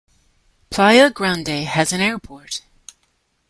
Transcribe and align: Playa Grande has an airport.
Playa 0.71 1.11
Grande 1.11 1.63
has 1.67 1.93
an 1.93 2.01
airport. 2.01 2.61